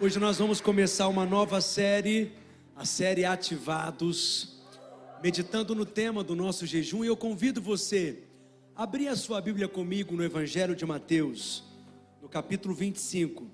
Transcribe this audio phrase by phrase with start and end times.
[0.00, 2.30] Hoje nós vamos começar uma nova série,
[2.76, 4.60] a série Ativados,
[5.20, 8.22] meditando no tema do nosso jejum, e eu convido você
[8.76, 11.64] a abrir a sua Bíblia comigo no Evangelho de Mateus,
[12.22, 13.44] no capítulo 25.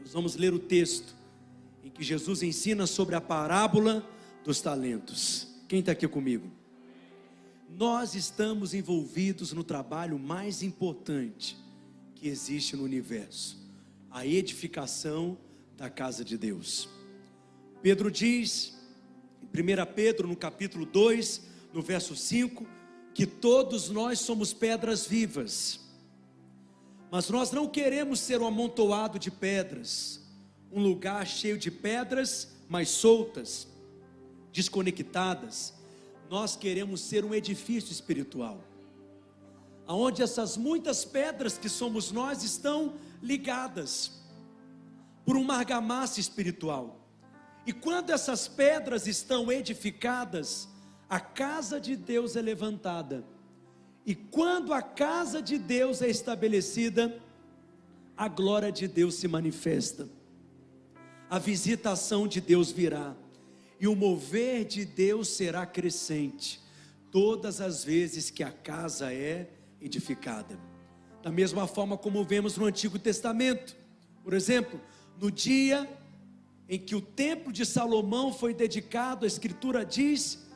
[0.00, 1.14] Nós vamos ler o texto
[1.84, 4.04] em que Jesus ensina sobre a parábola
[4.42, 5.46] dos talentos.
[5.68, 6.50] Quem está aqui comigo?
[7.68, 11.56] Nós estamos envolvidos no trabalho mais importante
[12.16, 13.56] que existe no universo,
[14.10, 15.38] a edificação
[15.80, 16.90] da casa de Deus.
[17.80, 18.74] Pedro diz,
[19.42, 21.40] em 1 Pedro, no capítulo 2,
[21.72, 22.66] no verso 5,
[23.14, 25.80] que todos nós somos pedras vivas,
[27.10, 30.20] mas nós não queremos ser um amontoado de pedras,
[30.70, 33.66] um lugar cheio de pedras, mas soltas,
[34.52, 35.72] desconectadas.
[36.28, 38.62] Nós queremos ser um edifício espiritual,
[39.86, 44.20] aonde essas muitas pedras que somos nós estão ligadas
[45.24, 47.08] por uma argamassa espiritual.
[47.66, 50.68] E quando essas pedras estão edificadas,
[51.08, 53.24] a casa de Deus é levantada.
[54.06, 57.20] E quando a casa de Deus é estabelecida,
[58.16, 60.08] a glória de Deus se manifesta.
[61.28, 63.14] A visitação de Deus virá.
[63.78, 66.60] E o mover de Deus será crescente
[67.10, 70.58] todas as vezes que a casa é edificada.
[71.22, 73.76] Da mesma forma como vemos no Antigo Testamento.
[74.22, 74.80] Por exemplo,
[75.20, 75.86] no dia
[76.66, 80.46] em que o templo de Salomão foi dedicado, a Escritura diz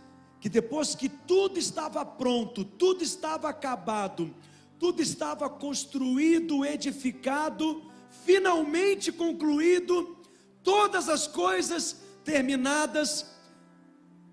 [0.40, 4.34] que depois que tudo estava pronto, tudo estava acabado,
[4.78, 7.82] tudo estava construído, edificado,
[8.24, 10.16] finalmente concluído,
[10.62, 13.26] todas as coisas terminadas,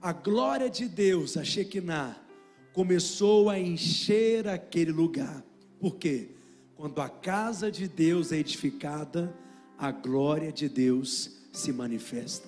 [0.02, 2.16] a glória de Deus, a Shekinah,
[2.74, 5.44] começou a encher aquele lugar.
[5.80, 6.30] Por quê?
[6.76, 9.36] Quando a casa de Deus é edificada,
[9.82, 12.48] a glória de Deus se manifesta.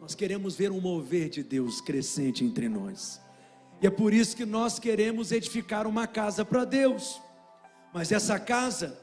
[0.00, 3.20] Nós queremos ver um mover de Deus crescente entre nós.
[3.82, 7.20] E é por isso que nós queremos edificar uma casa para Deus.
[7.92, 8.98] Mas essa casa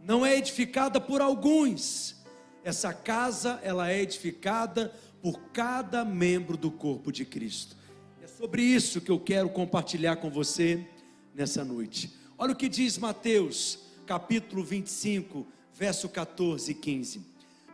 [0.00, 2.16] não é edificada por alguns.
[2.64, 7.76] Essa casa, ela é edificada por cada membro do corpo de Cristo.
[8.20, 10.84] É sobre isso que eu quero compartilhar com você
[11.32, 12.12] nessa noite.
[12.36, 15.46] Olha o que diz Mateus, capítulo 25,
[15.80, 17.22] verso 14 e 15.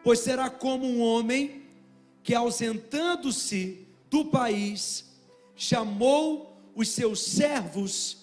[0.05, 1.63] Pois será como um homem
[2.23, 5.07] que, ausentando-se do país,
[5.57, 8.19] chamou os seus servos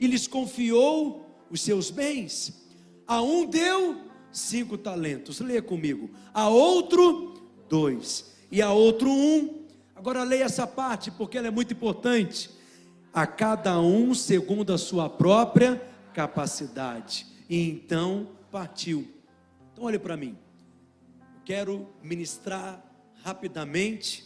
[0.00, 2.66] e lhes confiou os seus bens.
[3.06, 3.98] A um deu
[4.32, 6.08] cinco talentos, leia comigo.
[6.32, 7.34] A outro,
[7.68, 8.32] dois.
[8.50, 9.66] E a outro, um.
[9.94, 12.48] Agora leia essa parte, porque ela é muito importante.
[13.12, 15.76] A cada um segundo a sua própria
[16.14, 17.26] capacidade.
[17.50, 19.15] E então partiu.
[19.76, 20.38] Então, olhe para mim.
[21.44, 22.82] Quero ministrar
[23.22, 24.24] rapidamente,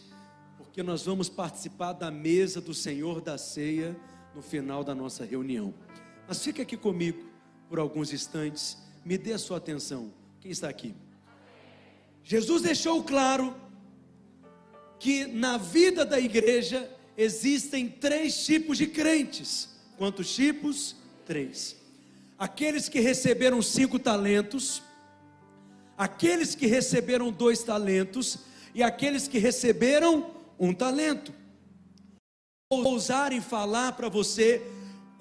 [0.57, 3.93] porque nós vamos participar da mesa do Senhor da ceia
[4.33, 5.73] no final da nossa reunião.
[6.25, 7.29] Mas fique aqui comigo
[7.67, 10.13] por alguns instantes, me dê a sua atenção.
[10.39, 10.95] Quem está aqui?
[12.23, 13.53] Jesus deixou claro
[14.99, 19.67] que na vida da igreja existem três tipos de crentes.
[19.97, 20.95] Quantos tipos?
[21.25, 21.75] Três.
[22.39, 24.81] Aqueles que receberam cinco talentos,
[26.01, 28.39] aqueles que receberam dois talentos
[28.73, 31.31] e aqueles que receberam um talento.
[32.71, 34.65] Vou ousar em falar para você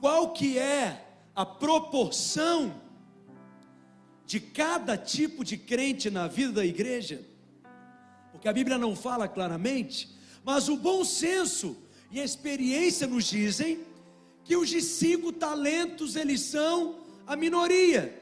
[0.00, 1.04] qual que é
[1.34, 2.74] a proporção
[4.24, 7.20] de cada tipo de crente na vida da igreja,
[8.32, 11.76] porque a Bíblia não fala claramente, mas o bom senso
[12.10, 13.80] e a experiência nos dizem
[14.44, 18.19] que os de cinco talentos eles são a minoria.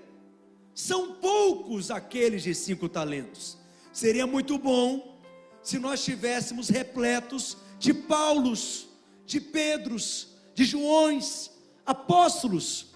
[0.78, 3.58] São poucos aqueles de cinco talentos.
[3.92, 5.20] Seria muito bom
[5.60, 8.86] se nós estivéssemos repletos de Paulos,
[9.26, 11.50] de Pedros, de Joões,
[11.84, 12.94] apóstolos.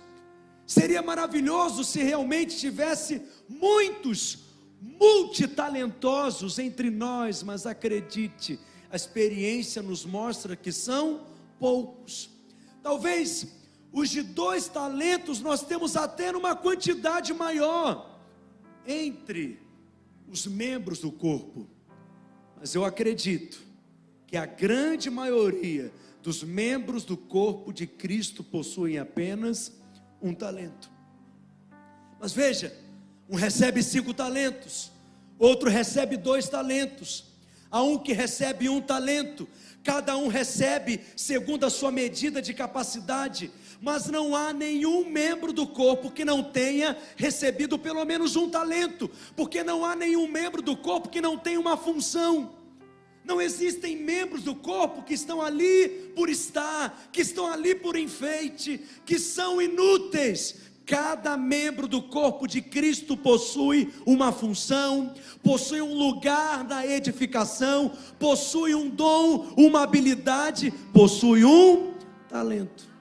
[0.65, 4.39] Seria maravilhoso se realmente tivesse muitos
[4.81, 8.61] multitalentosos entre nós, mas acredite,
[8.93, 11.27] a experiência nos mostra que são
[11.59, 12.31] poucos.
[12.81, 13.49] Talvez
[13.93, 18.19] os de dois talentos nós temos até numa quantidade maior
[18.87, 19.61] entre
[20.29, 21.69] os membros do corpo.
[22.59, 23.61] Mas eu acredito
[24.27, 25.93] que a grande maioria
[26.23, 29.73] dos membros do corpo de Cristo possuem apenas
[30.23, 30.91] um talento.
[32.19, 32.75] Mas veja,
[33.29, 34.93] um recebe cinco talentos,
[35.39, 37.25] outro recebe dois talentos,
[37.71, 39.49] há um que recebe um talento,
[39.83, 43.51] cada um recebe segundo a sua medida de capacidade,
[43.83, 49.11] mas não há nenhum membro do corpo que não tenha recebido pelo menos um talento,
[49.35, 52.53] porque não há nenhum membro do corpo que não tenha uma função.
[53.25, 58.81] Não existem membros do corpo que estão ali por estar, que estão ali por enfeite,
[59.05, 60.55] que são inúteis.
[60.87, 65.13] Cada membro do corpo de Cristo possui uma função,
[65.43, 71.95] possui um lugar da edificação, possui um dom, uma habilidade, possui um
[72.29, 72.92] talento.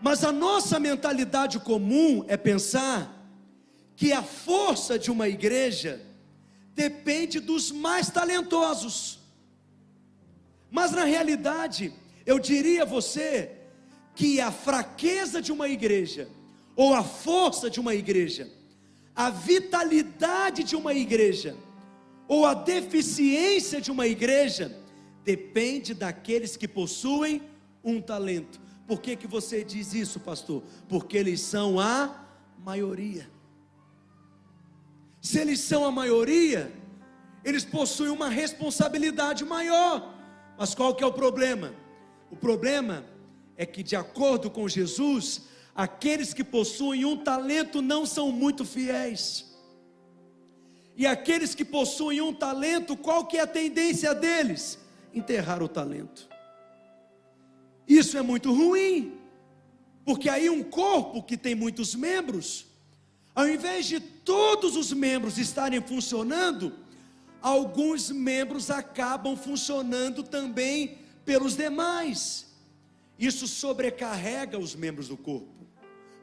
[0.00, 3.14] Mas a nossa mentalidade comum é pensar
[3.96, 6.00] que a força de uma igreja
[6.74, 9.18] depende dos mais talentosos.
[10.70, 11.92] Mas na realidade,
[12.24, 13.50] eu diria a você
[14.14, 16.28] que a fraqueza de uma igreja,
[16.76, 18.48] ou a força de uma igreja,
[19.16, 21.56] a vitalidade de uma igreja,
[22.28, 24.76] ou a deficiência de uma igreja,
[25.24, 27.42] depende daqueles que possuem
[27.82, 28.60] um talento.
[28.88, 30.62] Por que, que você diz isso, pastor?
[30.88, 32.24] Porque eles são a
[32.64, 33.30] maioria.
[35.20, 36.72] Se eles são a maioria,
[37.44, 40.14] eles possuem uma responsabilidade maior.
[40.56, 41.74] Mas qual que é o problema?
[42.30, 43.04] O problema
[43.58, 45.42] é que, de acordo com Jesus,
[45.74, 49.54] aqueles que possuem um talento não são muito fiéis.
[50.96, 54.78] E aqueles que possuem um talento, qual que é a tendência deles?
[55.12, 56.26] Enterrar o talento.
[57.88, 59.14] Isso é muito ruim,
[60.04, 62.66] porque aí um corpo que tem muitos membros,
[63.34, 66.74] ao invés de todos os membros estarem funcionando,
[67.40, 72.46] alguns membros acabam funcionando também pelos demais.
[73.18, 75.66] Isso sobrecarrega os membros do corpo,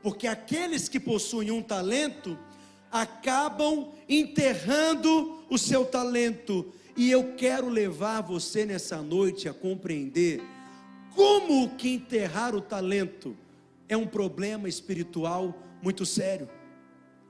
[0.03, 2.37] porque aqueles que possuem um talento
[2.91, 6.71] acabam enterrando o seu talento.
[6.95, 10.41] E eu quero levar você nessa noite a compreender
[11.15, 13.35] como que enterrar o talento
[13.87, 16.49] é um problema espiritual muito sério.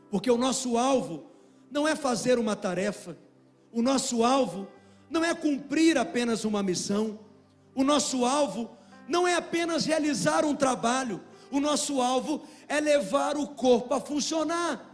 [0.10, 1.26] Porque o nosso alvo
[1.70, 3.16] não é fazer uma tarefa,
[3.72, 4.68] o nosso alvo
[5.10, 7.20] não é cumprir apenas uma missão,
[7.76, 8.72] o nosso alvo
[9.08, 11.22] não é apenas realizar um trabalho,
[11.52, 14.94] o nosso alvo é levar o corpo a funcionar.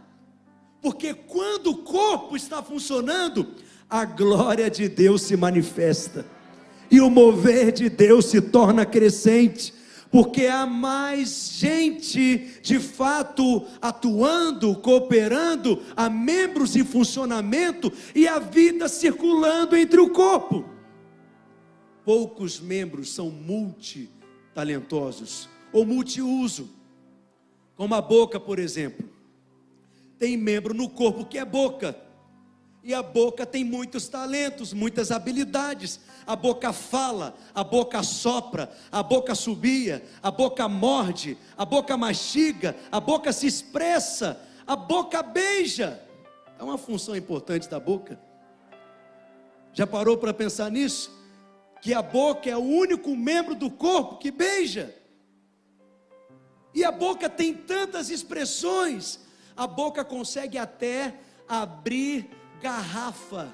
[0.82, 3.54] Porque quando o corpo está funcionando,
[3.88, 6.26] a glória de Deus se manifesta
[6.92, 9.74] e o mover de Deus se torna crescente
[10.10, 18.90] porque há mais gente de fato atuando, cooperando, há membros em funcionamento e a vida
[18.90, 20.66] circulando entre o corpo.
[22.04, 26.68] Poucos membros são multitalentosos ou multiuso,
[27.74, 29.08] como a boca, por exemplo.
[30.18, 31.96] Tem membro no corpo que é boca,
[32.84, 36.00] e a boca tem muitos talentos, muitas habilidades.
[36.26, 42.76] A boca fala, a boca sopra, a boca subia, a boca morde, a boca mastiga,
[42.90, 46.02] a boca se expressa, a boca beija.
[46.58, 48.18] É uma função importante da boca.
[49.72, 51.10] Já parou para pensar nisso?
[51.80, 54.94] Que a boca é o único membro do corpo que beija.
[56.74, 59.20] E a boca tem tantas expressões.
[59.56, 61.14] A boca consegue até
[61.48, 63.52] abrir garrafa.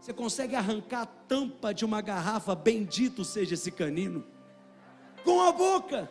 [0.00, 4.24] Você consegue arrancar a tampa de uma garrafa, bendito seja esse canino,
[5.24, 6.10] com a boca.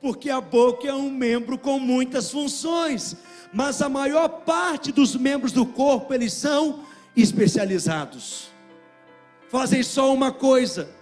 [0.00, 3.16] Porque a boca é um membro com muitas funções,
[3.52, 6.84] mas a maior parte dos membros do corpo eles são
[7.16, 8.50] especializados.
[9.48, 10.94] Fazem só uma coisa,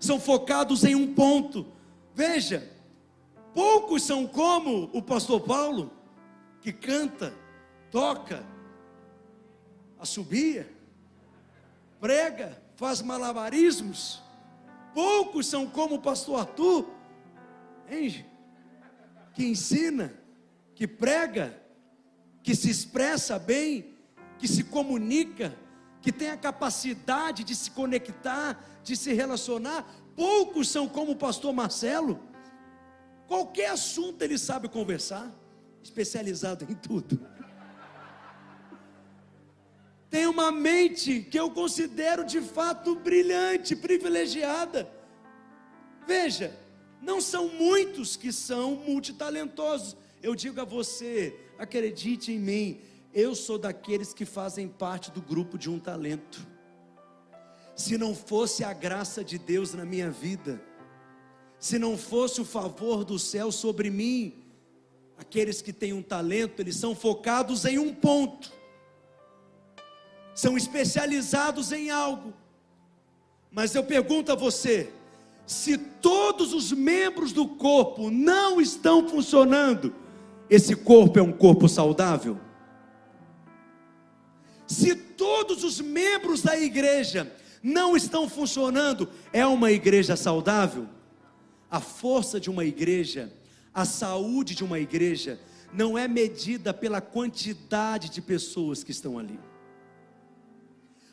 [0.00, 1.66] são focados em um ponto.
[2.14, 2.70] Veja,
[3.54, 5.90] poucos são como o pastor Paulo,
[6.60, 7.32] que canta,
[7.90, 8.44] toca,
[10.02, 10.68] assobia,
[12.00, 14.20] prega, faz malabarismos.
[14.92, 16.90] Poucos são como o pastor Arthur,
[17.88, 18.26] hein?
[19.32, 20.12] que ensina,
[20.74, 21.56] que prega,
[22.42, 23.94] que se expressa bem,
[24.38, 25.56] que se comunica,
[26.00, 29.88] que tem a capacidade de se conectar, de se relacionar.
[30.16, 32.20] Poucos são como o pastor Marcelo.
[33.28, 35.32] Qualquer assunto ele sabe conversar,
[35.82, 37.32] especializado em tudo
[40.12, 44.86] tem uma mente que eu considero de fato brilhante, privilegiada.
[46.06, 46.54] Veja,
[47.00, 49.96] não são muitos que são multitalentosos.
[50.22, 52.80] Eu digo a você, acredite em mim,
[53.14, 56.46] eu sou daqueles que fazem parte do grupo de um talento.
[57.74, 60.62] Se não fosse a graça de Deus na minha vida,
[61.58, 64.44] se não fosse o favor do céu sobre mim,
[65.16, 68.60] aqueles que têm um talento, eles são focados em um ponto
[70.34, 72.32] são especializados em algo.
[73.50, 74.90] Mas eu pergunto a você:
[75.46, 79.94] Se todos os membros do corpo não estão funcionando,
[80.48, 82.38] esse corpo é um corpo saudável?
[84.66, 87.30] Se todos os membros da igreja
[87.62, 90.88] não estão funcionando, é uma igreja saudável?
[91.70, 93.32] A força de uma igreja,
[93.72, 95.38] a saúde de uma igreja,
[95.72, 99.38] não é medida pela quantidade de pessoas que estão ali,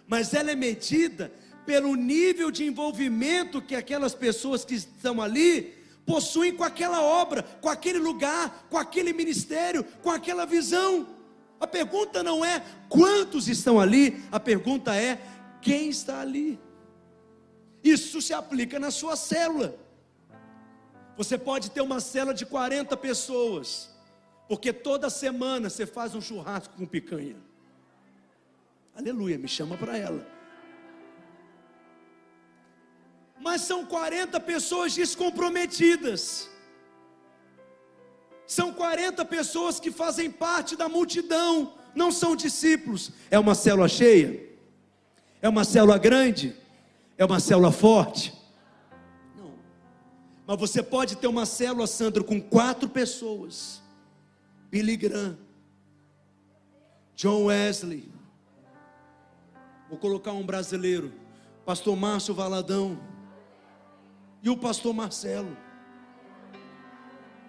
[0.10, 1.32] mas ela é medida
[1.68, 7.70] pelo nível de envolvimento que aquelas pessoas que estão ali possuem com aquela obra, com
[7.70, 11.08] aquele lugar, com aquele ministério, com aquela visão.
[11.60, 15.22] A pergunta não é quantos estão ali, a pergunta é
[15.62, 16.60] quem está ali.
[17.84, 19.76] Isso se aplica na sua célula.
[21.16, 23.92] Você pode ter uma célula de 40 pessoas,
[24.48, 27.49] porque toda semana você faz um churrasco com picanha.
[29.00, 30.28] Aleluia, me chama para ela.
[33.40, 36.50] Mas são 40 pessoas descomprometidas.
[38.46, 43.14] São 40 pessoas que fazem parte da multidão, não são discípulos.
[43.32, 44.46] É uma célula cheia?
[45.42, 46.54] É uma célula grande?
[47.18, 48.34] É uma célula forte?
[49.38, 49.54] Não.
[50.46, 53.82] Mas você pode ter uma célula, Sandro, com quatro pessoas.
[54.70, 55.38] Billy Graham,
[57.16, 58.19] John Wesley.
[59.90, 61.12] Vou colocar um brasileiro,
[61.66, 63.00] Pastor Márcio Valadão
[64.44, 65.58] e o Pastor Marcelo.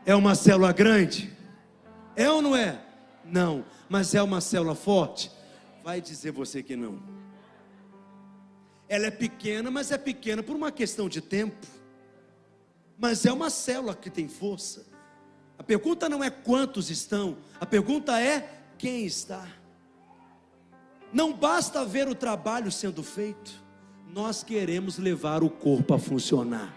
[0.06, 1.36] É uma célula grande?
[2.16, 2.82] É ou não é?
[3.24, 3.64] Não.
[3.90, 5.30] Mas é uma célula forte?
[5.84, 7.02] Vai dizer você que não.
[8.88, 11.66] Ela é pequena, mas é pequena por uma questão de tempo.
[12.98, 14.86] Mas é uma célula que tem força.
[15.58, 19.46] A pergunta não é quantos estão, a pergunta é quem está.
[21.12, 23.52] Não basta ver o trabalho sendo feito,
[24.12, 26.74] nós queremos levar o corpo a funcionar.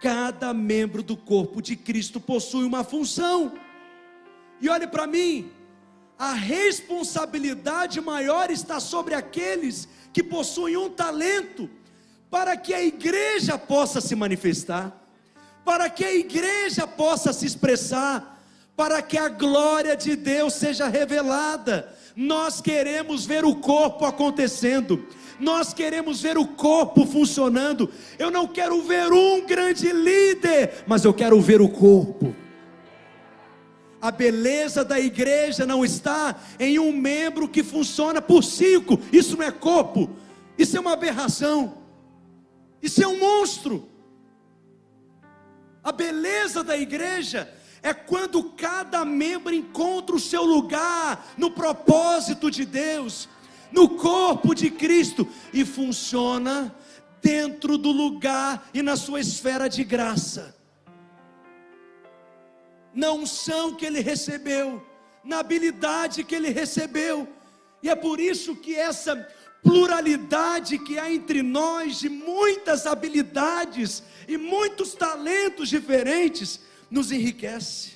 [0.00, 3.52] Cada membro do corpo de Cristo possui uma função.
[4.60, 5.50] E olhe para mim,
[6.18, 11.68] a responsabilidade maior está sobre aqueles que possuem um talento,
[12.30, 14.96] para que a igreja possa se manifestar,
[15.64, 18.35] para que a igreja possa se expressar,
[18.76, 21.88] para que a glória de Deus seja revelada.
[22.14, 25.06] Nós queremos ver o corpo acontecendo.
[25.40, 27.90] Nós queremos ver o corpo funcionando.
[28.18, 32.34] Eu não quero ver um grande líder, mas eu quero ver o corpo.
[34.00, 39.00] A beleza da igreja não está em um membro que funciona por cinco.
[39.10, 40.10] Isso não é corpo.
[40.58, 41.78] Isso é uma aberração.
[42.82, 43.88] Isso é um monstro.
[45.82, 47.50] A beleza da igreja
[47.86, 53.28] é quando cada membro encontra o seu lugar no propósito de Deus
[53.70, 56.74] no corpo de Cristo e funciona
[57.20, 60.56] dentro do lugar e na sua esfera de graça.
[62.94, 64.84] Na unção que ele recebeu,
[65.22, 67.28] na habilidade que ele recebeu,
[67.82, 69.14] e é por isso que essa
[69.62, 77.92] pluralidade que há entre nós, de muitas habilidades e muitos talentos diferentes, nos enriquece.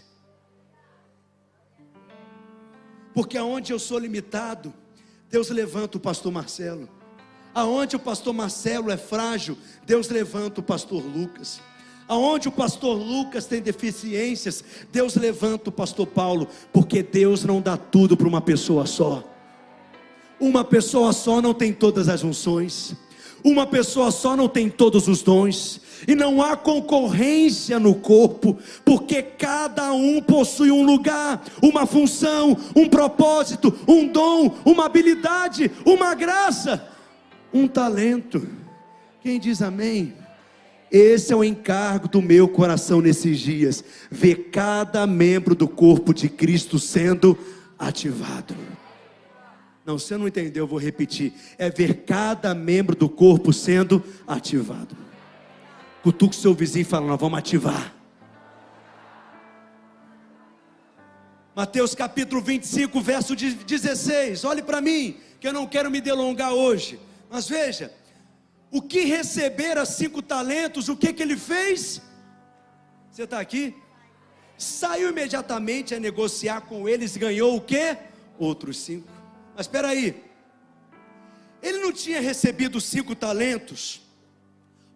[3.14, 4.72] Porque aonde eu sou limitado,
[5.30, 6.88] Deus levanta o pastor Marcelo.
[7.54, 11.60] Aonde o pastor Marcelo é frágil, Deus levanta o pastor Lucas.
[12.06, 17.76] Aonde o pastor Lucas tem deficiências, Deus levanta o pastor Paulo, porque Deus não dá
[17.76, 19.24] tudo para uma pessoa só.
[20.40, 22.96] Uma pessoa só não tem todas as unções.
[23.44, 29.22] Uma pessoa só não tem todos os dons, e não há concorrência no corpo, porque
[29.22, 36.88] cada um possui um lugar, uma função, um propósito, um dom, uma habilidade, uma graça,
[37.52, 38.46] um talento.
[39.22, 40.14] Quem diz amém?
[40.90, 46.28] Esse é o encargo do meu coração nesses dias, ver cada membro do corpo de
[46.28, 47.38] Cristo sendo
[47.78, 48.56] ativado.
[49.86, 51.32] Não, você não entendeu, eu vou repetir.
[51.56, 54.96] É ver cada membro do corpo sendo ativado.
[56.02, 57.94] Cutuca o seu vizinho e fala: Nós vamos ativar.
[61.54, 64.44] Mateus capítulo 25, verso 16.
[64.44, 66.98] Olhe para mim, que eu não quero me delongar hoje.
[67.28, 67.92] Mas veja:
[68.70, 72.00] o que recebera cinco talentos, o que, que ele fez?
[73.10, 73.74] Você está aqui?
[74.56, 77.96] Saiu imediatamente a negociar com eles, ganhou o que?
[78.38, 79.08] Outros cinco.
[79.54, 80.22] Mas espera aí,
[81.62, 84.00] ele não tinha recebido cinco talentos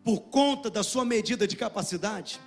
[0.04, 2.38] por conta da sua medida de capacidade,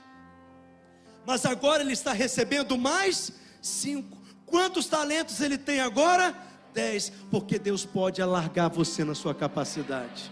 [1.26, 4.18] mas agora ele está recebendo mais cinco.
[4.46, 6.34] Quantos talentos ele tem agora?
[6.74, 10.32] Dez, porque Deus pode alargar você na sua capacidade.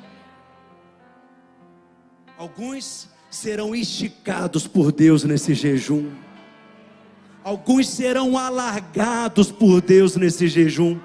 [2.38, 6.12] Alguns serão esticados por Deus nesse jejum.
[7.44, 11.00] Alguns serão alargados por Deus nesse jejum.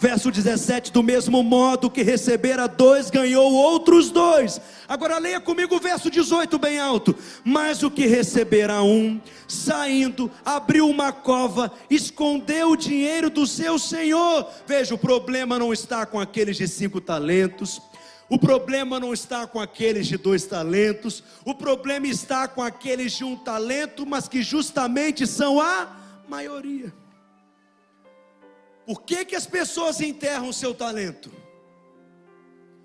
[0.00, 4.58] Verso 17: Do mesmo modo que recebera dois, ganhou outros dois.
[4.88, 7.14] Agora leia comigo o verso 18, bem alto.
[7.44, 14.48] Mas o que receberá um, saindo, abriu uma cova, escondeu o dinheiro do seu senhor.
[14.66, 17.82] Veja, o problema não está com aqueles de cinco talentos.
[18.26, 23.24] O problema não está com aqueles de dois talentos, o problema está com aqueles de
[23.24, 25.88] um talento, mas que justamente são a
[26.28, 26.92] maioria.
[28.90, 31.30] Por que, que as pessoas enterram o seu talento?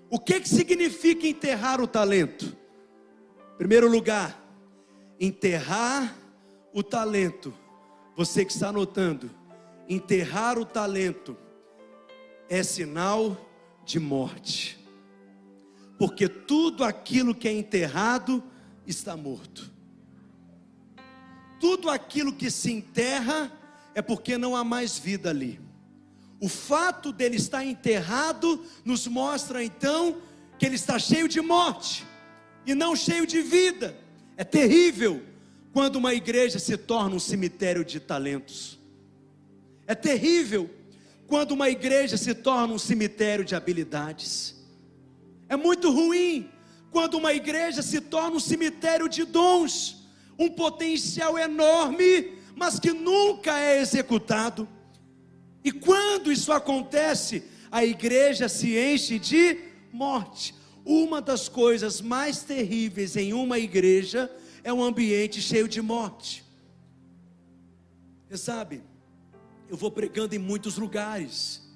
[0.08, 2.56] O que, que significa enterrar o talento?
[3.58, 4.40] Primeiro lugar,
[5.18, 6.16] enterrar
[6.72, 7.52] o talento.
[8.14, 9.28] Você que está anotando,
[9.88, 11.36] enterrar o talento
[12.48, 13.36] é sinal
[13.84, 14.78] de morte.
[15.98, 18.44] Porque tudo aquilo que é enterrado
[18.86, 19.72] está morto.
[21.58, 23.50] Tudo aquilo que se enterra
[23.92, 25.65] é porque não há mais vida ali.
[26.46, 30.18] O fato dele estar enterrado nos mostra então
[30.56, 32.06] que ele está cheio de morte
[32.64, 33.98] e não cheio de vida.
[34.36, 35.20] É terrível
[35.72, 38.78] quando uma igreja se torna um cemitério de talentos.
[39.88, 40.70] É terrível
[41.26, 44.54] quando uma igreja se torna um cemitério de habilidades.
[45.48, 46.48] É muito ruim
[46.92, 50.06] quando uma igreja se torna um cemitério de dons,
[50.38, 54.75] um potencial enorme, mas que nunca é executado.
[55.66, 57.42] E quando isso acontece,
[57.72, 59.58] a igreja se enche de
[59.92, 60.54] morte.
[60.84, 64.30] Uma das coisas mais terríveis em uma igreja
[64.62, 66.44] é um ambiente cheio de morte.
[68.28, 68.80] Você sabe,
[69.68, 71.68] eu vou pregando em muitos lugares,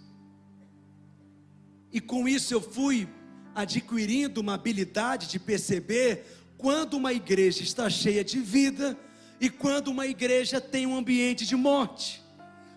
[1.93, 3.09] e com isso eu fui
[3.57, 6.25] adquirindo uma habilidade de perceber
[6.57, 8.97] quando uma igreja está cheia de vida
[9.41, 12.20] e quando uma igreja tem um ambiente de morte.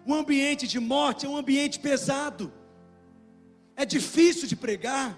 [0.05, 2.51] O ambiente de morte é um ambiente pesado.
[3.75, 5.17] É difícil de pregar,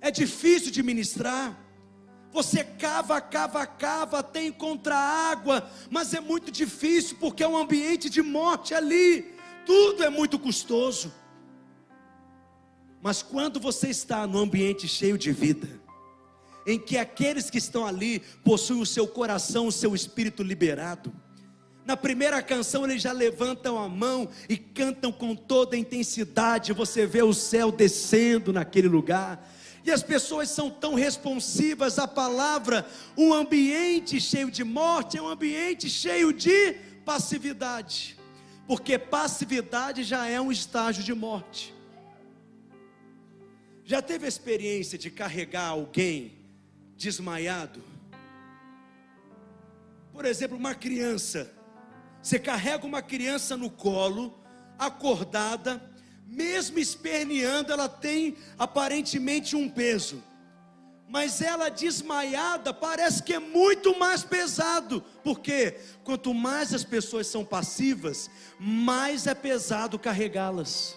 [0.00, 1.58] é difícil de ministrar.
[2.32, 8.10] Você cava, cava, cava até encontrar água, mas é muito difícil porque é um ambiente
[8.10, 9.34] de morte ali.
[9.64, 11.12] Tudo é muito custoso.
[13.00, 15.80] Mas quando você está num ambiente cheio de vida,
[16.66, 21.14] em que aqueles que estão ali possuem o seu coração, o seu espírito liberado,
[21.86, 26.72] na primeira canção eles já levantam a mão e cantam com toda a intensidade.
[26.72, 29.48] Você vê o céu descendo naquele lugar.
[29.84, 32.84] E as pessoas são tão responsivas à palavra.
[33.16, 36.72] Um ambiente cheio de morte é um ambiente cheio de
[37.04, 38.18] passividade.
[38.66, 41.72] Porque passividade já é um estágio de morte.
[43.84, 46.32] Já teve a experiência de carregar alguém
[46.96, 47.80] desmaiado?
[50.12, 51.55] Por exemplo, uma criança
[52.26, 54.36] você carrega uma criança no colo,
[54.76, 55.80] acordada,
[56.26, 60.20] mesmo esperneando, ela tem aparentemente um peso.
[61.08, 67.44] Mas ela desmaiada parece que é muito mais pesado, porque quanto mais as pessoas são
[67.44, 70.96] passivas, mais é pesado carregá-las.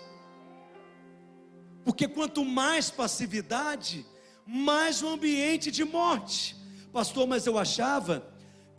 [1.86, 4.04] Porque quanto mais passividade,
[4.48, 6.56] mais um ambiente de morte.
[6.92, 8.29] Pastor, mas eu achava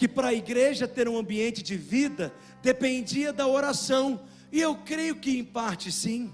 [0.01, 2.33] que para a igreja ter um ambiente de vida
[2.63, 6.33] dependia da oração, e eu creio que em parte sim,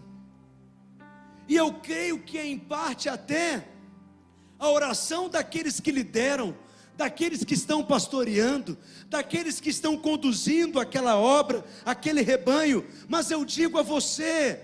[1.48, 3.66] e eu creio que em parte até
[4.56, 6.56] a oração daqueles que lideram,
[6.96, 13.80] daqueles que estão pastoreando, daqueles que estão conduzindo aquela obra, aquele rebanho, mas eu digo
[13.80, 14.60] a você,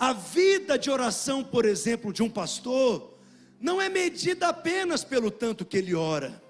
[0.00, 3.16] a vida de oração, por exemplo, de um pastor,
[3.60, 6.42] não é medida apenas pelo tanto que ele ora,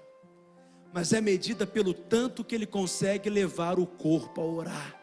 [0.95, 5.01] mas é medida pelo tanto que ele consegue levar o corpo a orar.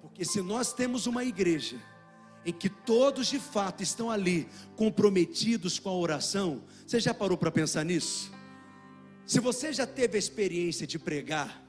[0.00, 1.76] Porque se nós temos uma igreja
[2.46, 7.50] em que todos de fato estão ali comprometidos com a oração, você já parou para
[7.50, 8.32] pensar nisso?
[9.26, 11.62] Se você já teve a experiência de pregar,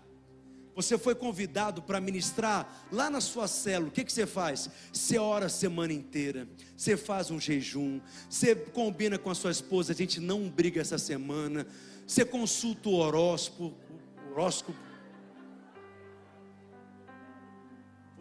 [0.82, 3.90] você foi convidado para ministrar lá na sua célula.
[3.90, 4.70] O que, que você faz?
[4.94, 6.48] Você ora a semana inteira.
[6.76, 8.00] Você faz um jejum.
[8.30, 9.92] Você combina com a sua esposa.
[9.92, 11.68] A gente não briga essa semana.
[12.08, 13.76] Você consulta o horóscopo.
[14.32, 14.80] horóscopo.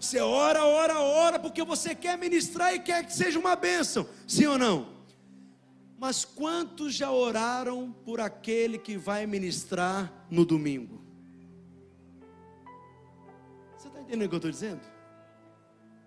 [0.01, 4.09] Você ora, ora, ora, porque você quer ministrar e quer que seja uma bênção.
[4.27, 4.99] Sim ou não?
[5.97, 11.08] Mas quantos já oraram por aquele que vai ministrar no domingo?
[14.09, 14.81] Entendeu o que eu estou dizendo?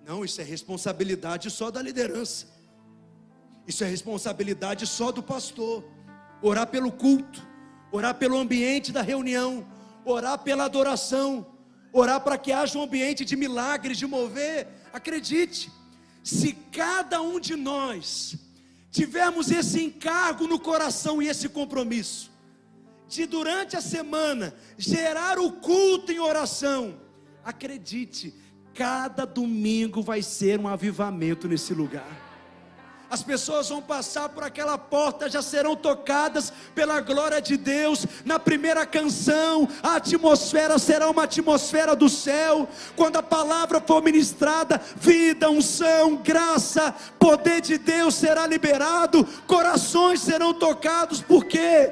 [0.03, 2.47] Não, isso é responsabilidade só da liderança.
[3.67, 5.83] Isso é responsabilidade só do pastor.
[6.41, 7.47] Orar pelo culto,
[7.91, 9.67] orar pelo ambiente da reunião,
[10.03, 11.45] orar pela adoração,
[11.93, 14.67] orar para que haja um ambiente de milagres, de mover.
[14.91, 15.71] Acredite,
[16.23, 18.35] se cada um de nós
[18.89, 22.31] tivermos esse encargo no coração e esse compromisso,
[23.07, 26.99] de durante a semana gerar o culto em oração,
[27.43, 28.33] acredite,
[28.73, 32.31] cada domingo vai ser um avivamento nesse lugar
[33.11, 38.07] as pessoas vão passar por aquela porta, já serão tocadas pela glória de Deus.
[38.23, 42.69] Na primeira canção, a atmosfera será uma atmosfera do céu.
[42.95, 50.53] Quando a palavra for ministrada, vida, unção, graça, poder de Deus será liberado, corações serão
[50.53, 51.91] tocados, porque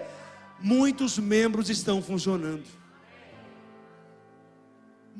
[0.61, 2.78] muitos membros estão funcionando.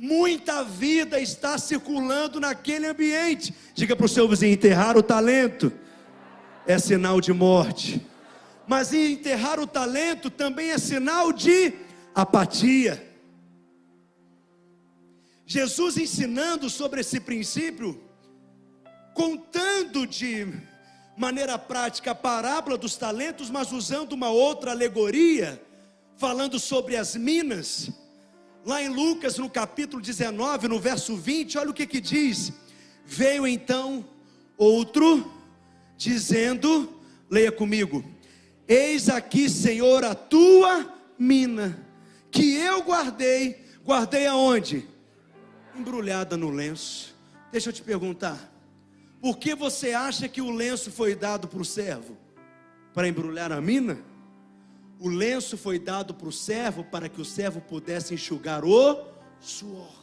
[0.02, 3.54] Muita vida está circulando naquele ambiente.
[3.74, 5.74] Diga para o seu vizinho: enterrar o talento
[6.66, 8.02] é sinal de morte.
[8.66, 11.74] Mas enterrar o talento também é sinal de
[12.16, 13.06] apatia.
[15.46, 18.02] Jesus ensinando sobre esse princípio,
[19.14, 20.48] contando de
[21.18, 25.62] maneira prática a parábola dos talentos, mas usando uma outra alegoria,
[26.16, 27.92] falando sobre as minas.
[28.66, 32.52] Lá em Lucas, no capítulo 19, no verso 20, olha o que que diz:
[33.06, 34.06] Veio então
[34.58, 35.32] outro
[35.98, 36.94] dizendo:
[37.30, 38.04] leia comigo,
[38.68, 41.86] eis aqui, Senhor, a tua mina,
[42.30, 44.88] que eu guardei, guardei aonde?
[45.76, 47.16] Embrulhada no lenço.
[47.52, 48.52] Deixa eu te perguntar,
[49.22, 52.18] por que você acha que o lenço foi dado para o servo?
[52.94, 54.09] Para embrulhar a mina?
[55.00, 59.08] O lenço foi dado para o servo para que o servo pudesse enxugar o
[59.40, 59.96] suor.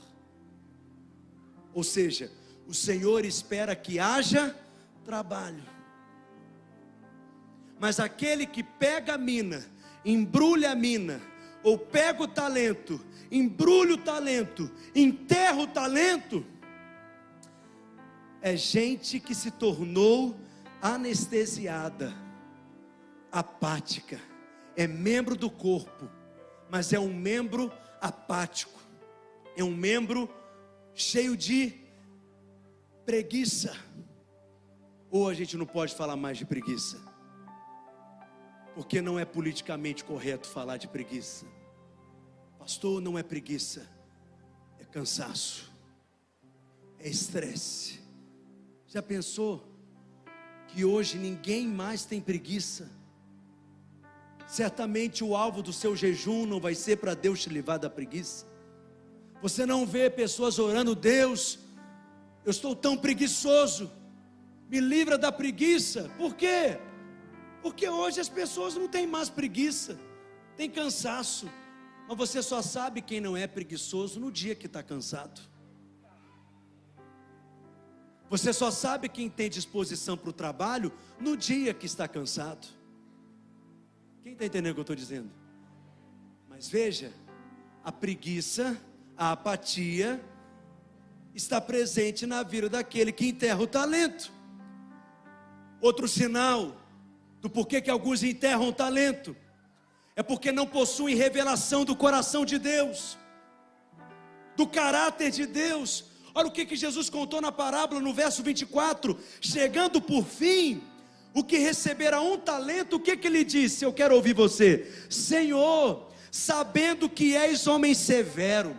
[1.75, 2.33] Ou seja,
[2.67, 4.57] o Senhor espera que haja
[5.05, 5.63] trabalho.
[7.79, 9.67] Mas aquele que pega a mina,
[10.03, 11.21] embrulha a mina,
[11.63, 12.99] ou pega o talento,
[13.31, 16.43] embrulha o talento, enterra o talento,
[18.41, 20.35] é gente que se tornou
[20.81, 22.15] anestesiada,
[23.31, 24.19] apática,
[24.77, 26.11] é membro do corpo,
[26.71, 28.81] mas é um membro apático,
[29.57, 30.29] é um membro
[30.95, 31.75] cheio de
[33.05, 33.77] preguiça.
[35.11, 37.17] Ou a gente não pode falar mais de preguiça?
[38.77, 41.47] porque não é politicamente correto falar de preguiça.
[42.59, 43.89] Pastor, não é preguiça,
[44.79, 45.73] é cansaço,
[46.99, 48.01] é estresse.
[48.87, 49.67] Já pensou
[50.69, 52.91] que hoje ninguém mais tem preguiça?
[54.47, 58.47] Certamente o alvo do seu jejum não vai ser para Deus te livrar da preguiça.
[59.43, 61.59] Você não vê pessoas orando, Deus,
[62.45, 63.91] eu estou tão preguiçoso,
[64.69, 66.11] me livra da preguiça.
[66.17, 66.79] Por quê?
[67.61, 69.99] Porque hoje as pessoas não têm mais preguiça,
[70.57, 71.51] tem cansaço.
[72.09, 75.41] Mas você só sabe quem não é preguiçoso no dia que está cansado.
[78.31, 82.67] Você só sabe quem tem disposição para o trabalho no dia que está cansado.
[84.27, 85.31] Quem está entendendo o que eu estou dizendo?
[86.49, 87.13] Mas veja,
[87.85, 88.77] a preguiça,
[89.17, 90.21] a apatia,
[91.33, 94.33] está presente na vida daquele que enterra o talento.
[95.81, 96.77] Outro sinal
[97.41, 99.37] do porquê que alguns enterram talento,
[100.17, 103.17] é porque não possuem revelação do coração de Deus,
[104.57, 106.05] do caráter de Deus.
[106.35, 110.83] Olha o que, que Jesus contou na parábola no verso 24: chegando por fim,
[111.37, 113.85] o que recebera um talento, o que, que ele disse?
[113.85, 118.75] Eu quero ouvir você, Senhor, sabendo que és homem severo,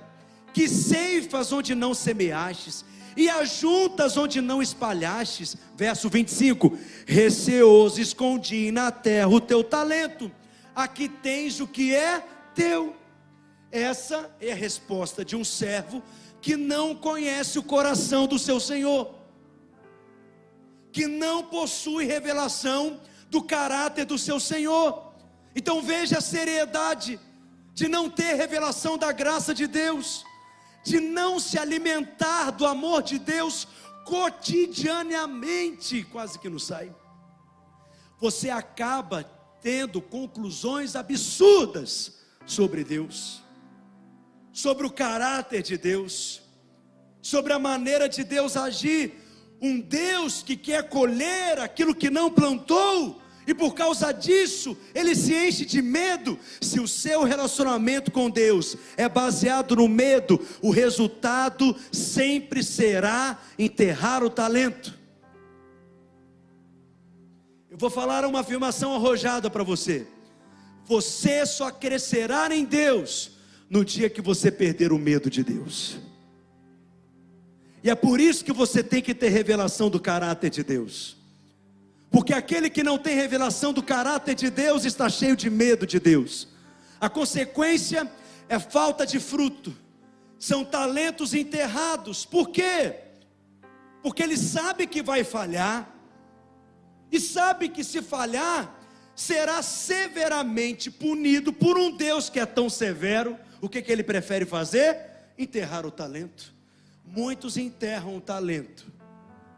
[0.51, 2.83] que ceifas onde não semeastes,
[3.15, 5.55] e ajuntas onde não espalhastes.
[5.75, 10.31] Verso 25: Receoso escondi na terra o teu talento,
[10.75, 12.23] aqui tens o que é
[12.55, 12.95] teu.
[13.71, 16.01] Essa é a resposta de um servo
[16.41, 19.13] que não conhece o coração do seu senhor,
[20.97, 25.13] que não possui revelação do caráter do seu senhor.
[25.55, 27.19] Então veja a seriedade
[27.71, 30.25] de não ter revelação da graça de Deus
[30.83, 33.67] de não se alimentar do amor de Deus
[34.05, 36.95] cotidianamente, quase que não sai.
[38.19, 39.23] Você acaba
[39.62, 43.43] tendo conclusões absurdas sobre Deus,
[44.53, 46.41] sobre o caráter de Deus,
[47.21, 49.26] sobre a maneira de Deus agir.
[49.61, 55.33] Um Deus que quer colher aquilo que não plantou, e por causa disso, ele se
[55.33, 56.37] enche de medo.
[56.59, 64.21] Se o seu relacionamento com Deus é baseado no medo, o resultado sempre será enterrar
[64.21, 64.93] o talento.
[67.71, 70.05] Eu vou falar uma afirmação arrojada para você.
[70.83, 73.31] Você só crescerá em Deus
[73.69, 75.99] no dia que você perder o medo de Deus.
[77.83, 81.17] E é por isso que você tem que ter revelação do caráter de Deus.
[82.09, 85.99] Porque aquele que não tem revelação do caráter de Deus está cheio de medo de
[85.99, 86.47] Deus.
[86.99, 88.09] A consequência
[88.49, 89.75] é falta de fruto.
[90.39, 92.25] São talentos enterrados.
[92.25, 92.95] Por quê?
[94.01, 95.93] Porque ele sabe que vai falhar.
[97.11, 98.73] E sabe que se falhar,
[99.15, 103.37] será severamente punido por um Deus que é tão severo.
[103.61, 104.97] O que, que ele prefere fazer?
[105.37, 106.56] Enterrar o talento.
[107.07, 108.85] Muitos enterram o talento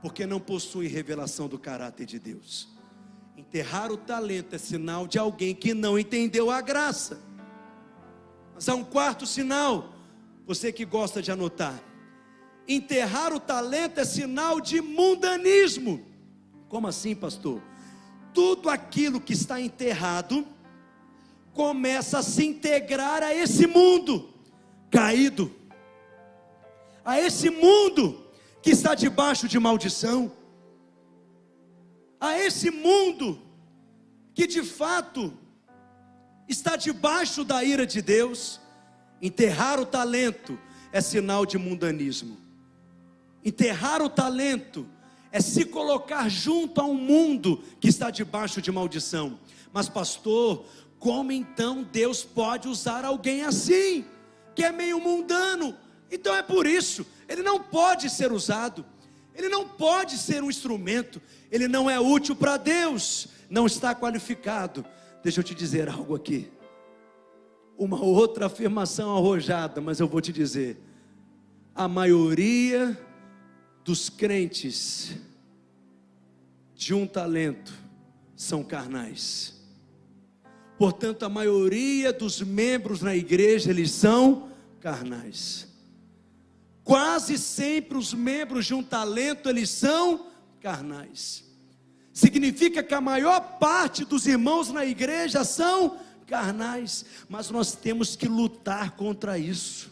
[0.01, 2.69] porque não possuem revelação do caráter de Deus.
[3.35, 7.21] Enterrar o talento é sinal de alguém que não entendeu a graça.
[8.53, 9.93] Mas há um quarto sinal,
[10.45, 11.81] você que gosta de anotar.
[12.67, 16.05] Enterrar o talento é sinal de mundanismo.
[16.67, 17.62] Como assim, pastor?
[18.33, 20.45] Tudo aquilo que está enterrado
[21.53, 24.29] começa a se integrar a esse mundo
[24.91, 25.53] caído,
[27.10, 28.24] a esse mundo
[28.62, 30.32] que está debaixo de maldição,
[32.22, 33.41] a esse mundo
[34.36, 35.34] que de fato
[36.48, 38.62] está debaixo da ira de Deus,
[39.19, 40.60] enterrar o talento
[40.91, 42.38] é sinal de mundanismo.
[43.43, 44.88] Enterrar o talento
[45.32, 49.39] é se colocar junto a um mundo que está debaixo de maldição.
[49.74, 50.63] Mas, pastor,
[51.00, 54.06] como então Deus pode usar alguém assim,
[54.54, 55.76] que é meio mundano?
[56.12, 58.84] Então é por isso ele não pode ser usado,
[59.36, 64.84] ele não pode ser um instrumento, ele não é útil para Deus, não está qualificado.
[65.24, 66.52] Deixa eu te dizer algo aqui.
[67.78, 70.78] Uma outra afirmação arrojada, mas eu vou te dizer:
[71.76, 73.00] a maioria
[73.86, 75.15] dos crentes
[76.76, 77.74] de um talento
[78.36, 79.56] são carnais.
[80.78, 85.68] Portanto, a maioria dos membros na igreja eles são carnais.
[86.89, 90.25] Quase sempre os membros de um talento eles são
[90.60, 91.43] carnais.
[92.12, 98.28] Significa que a maior parte dos irmãos na igreja são carnais, mas nós temos que
[98.28, 99.91] lutar contra isso.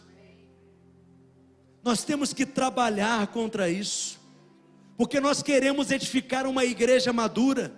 [1.84, 4.18] Nós temos que trabalhar contra isso.
[4.96, 7.72] Porque nós queremos edificar uma igreja madura.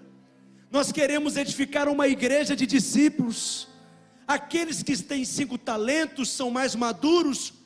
[0.70, 3.68] Nós queremos edificar uma igreja de discípulos.
[4.26, 7.59] Aqueles que têm cinco talentos são mais maduros,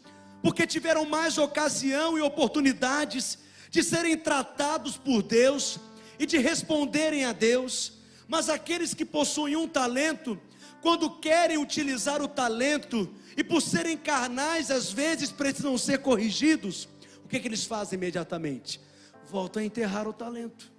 [0.45, 3.39] porque tiveram mais ocasião e oportunidades
[3.71, 5.79] de serem tratados por Deus
[6.19, 7.95] e de responderem a Deus.
[8.29, 10.39] Mas aqueles que possuem um talento,
[10.83, 16.87] quando querem utilizar o talento e por serem carnais, às vezes precisam ser corrigidos,
[17.25, 18.79] o que, que eles fazem imediatamente?
[19.27, 20.71] Voltam a enterrar o talento.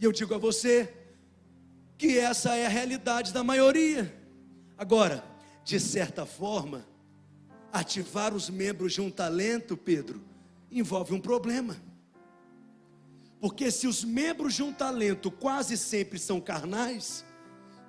[0.00, 0.92] E eu digo a você
[1.96, 4.23] que essa é a realidade da maioria.
[4.84, 5.24] Agora,
[5.64, 6.86] de certa forma,
[7.72, 10.22] ativar os membros de um talento, Pedro,
[10.70, 11.74] envolve um problema.
[13.40, 17.24] Porque se os membros de um talento quase sempre são carnais,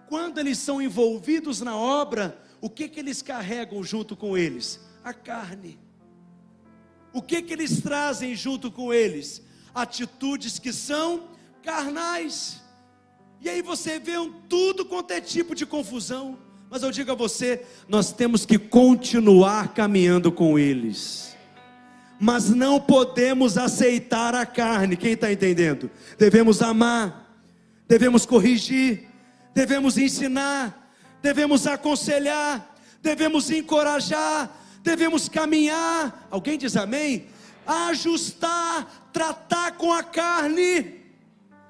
[0.08, 4.79] quando eles são envolvidos na obra, o que que eles carregam junto com eles?
[5.03, 5.77] A carne.
[7.12, 9.41] O que que eles trazem junto com eles?
[9.73, 11.27] Atitudes que são
[11.62, 12.63] carnais.
[13.41, 16.44] E aí você vê um tudo quanto é tipo de confusão.
[16.69, 21.36] Mas eu digo a você, nós temos que continuar caminhando com eles.
[22.19, 25.91] Mas não podemos aceitar a carne, quem está entendendo?
[26.17, 27.38] Devemos amar,
[27.88, 29.08] devemos corrigir,
[29.54, 34.49] devemos ensinar, devemos aconselhar, devemos encorajar,
[34.82, 36.28] devemos caminhar.
[36.32, 37.28] Alguém diz amém?
[37.65, 41.01] Ajustar, tratar com a carne,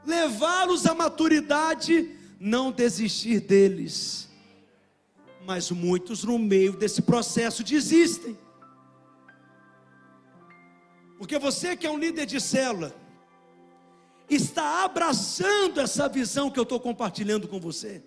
[0.05, 4.24] levá-los à maturidade, não desistir deles
[5.45, 8.37] mas muitos no meio desse processo desistem.
[11.17, 12.93] Porque você que é um líder de célula,
[14.29, 18.03] está abraçando essa visão que eu estou compartilhando com você.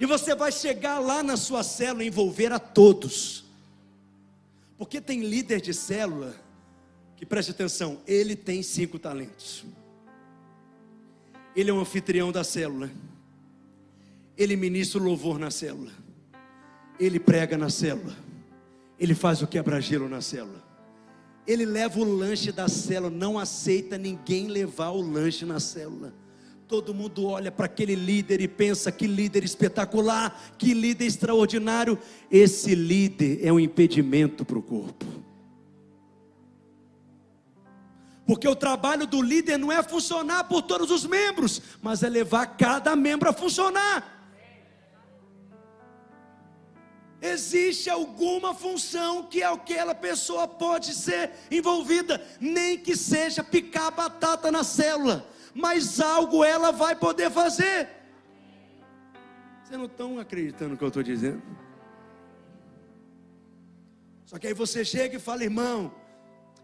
[0.00, 3.44] E você vai chegar lá na sua célula e envolver a todos.
[4.76, 6.34] Porque tem líder de célula
[7.16, 9.64] que preste atenção, ele tem cinco talentos.
[11.54, 12.90] Ele é um anfitrião da célula
[14.36, 15.92] ele ministra o louvor na célula.
[16.98, 18.14] Ele prega na célula.
[18.98, 20.62] Ele faz o quebra-gelo na célula.
[21.46, 23.10] Ele leva o lanche da célula.
[23.10, 26.12] Não aceita ninguém levar o lanche na célula.
[26.66, 31.98] Todo mundo olha para aquele líder e pensa: que líder espetacular, que líder extraordinário.
[32.30, 35.04] Esse líder é um impedimento para o corpo.
[38.26, 42.46] Porque o trabalho do líder não é funcionar por todos os membros, mas é levar
[42.56, 44.13] cada membro a funcionar.
[47.20, 54.62] Existe alguma função que aquela pessoa pode ser envolvida, nem que seja picar batata na
[54.62, 57.88] célula, mas algo ela vai poder fazer.
[59.62, 61.42] Vocês não estão acreditando no que eu estou dizendo?
[64.26, 65.94] Só que aí você chega e fala, irmão,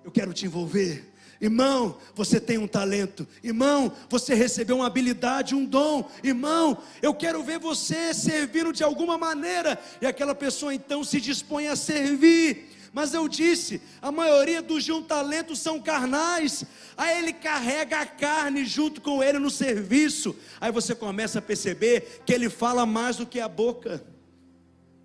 [0.05, 1.10] eu quero te envolver.
[1.41, 3.27] Irmão, você tem um talento.
[3.43, 6.07] Irmão, você recebeu uma habilidade, um dom.
[6.23, 9.81] Irmão, eu quero ver você servindo de alguma maneira.
[10.03, 12.69] E aquela pessoa então se dispõe a servir.
[12.93, 16.65] Mas eu disse, a maioria dos de um talento são carnais.
[16.95, 20.37] Aí ele carrega a carne junto com ele no serviço.
[20.61, 24.05] Aí você começa a perceber que ele fala mais do que a boca.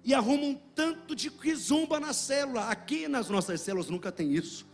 [0.04, 2.67] E arruma um tanto de quizumba na célula.
[2.67, 4.65] Aqui nas nossas células nunca tem isso.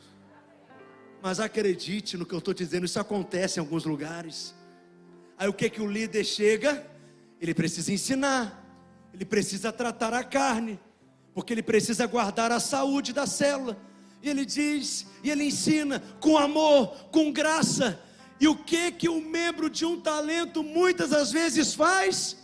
[1.21, 4.55] Mas acredite no que eu estou dizendo, isso acontece em alguns lugares.
[5.38, 6.86] Aí o que que o líder chega?
[7.39, 8.63] Ele precisa ensinar,
[9.13, 10.79] ele precisa tratar a carne,
[11.34, 13.77] porque ele precisa guardar a saúde da célula.
[14.21, 17.99] E ele diz, e ele ensina com amor, com graça.
[18.39, 22.38] E o que que um membro de um talento muitas das vezes faz?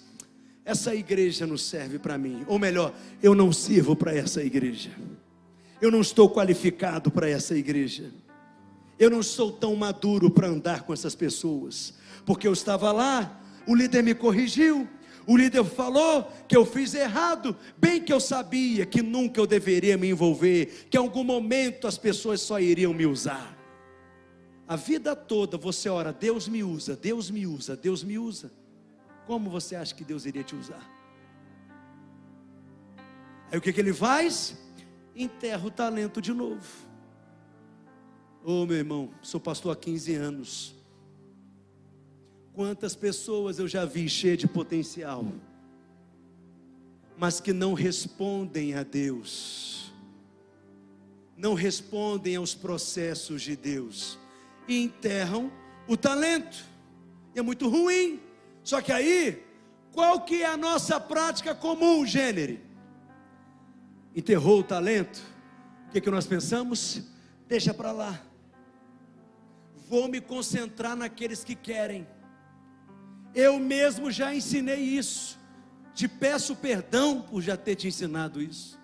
[0.63, 4.91] Essa igreja não serve para mim, ou melhor, eu não sirvo para essa igreja.
[5.79, 8.11] Eu não estou qualificado para essa igreja.
[8.99, 11.93] Eu não sou tão maduro para andar com essas pessoas,
[12.25, 14.87] porque eu estava lá, o líder me corrigiu,
[15.27, 19.97] o líder falou que eu fiz errado, bem que eu sabia que nunca eu deveria
[19.97, 23.55] me envolver, que em algum momento as pessoas só iriam me usar.
[24.67, 28.51] A vida toda você ora, Deus me usa, Deus me usa, Deus me usa.
[29.25, 30.89] Como você acha que Deus iria te usar?
[33.51, 34.57] Aí o que, que ele faz?
[35.15, 36.86] Enterra o talento de novo.
[38.49, 40.73] Ô oh, meu irmão, sou pastor há 15 anos.
[42.53, 45.25] Quantas pessoas eu já vi cheias de potencial,
[47.17, 49.91] mas que não respondem a Deus,
[51.35, 54.17] não respondem aos processos de Deus,
[54.65, 55.51] e enterram
[55.85, 56.63] o talento.
[57.35, 58.21] E é muito ruim.
[58.63, 59.43] Só que aí,
[59.91, 62.57] qual que é a nossa prática comum, gênero?
[64.15, 65.21] Enterrou o talento,
[65.89, 67.01] o que, que nós pensamos?
[67.45, 68.26] Deixa para lá
[69.89, 72.07] vou me concentrar naqueles que querem.
[73.33, 75.37] Eu mesmo já ensinei isso.
[75.93, 78.77] Te peço perdão por já ter te ensinado isso.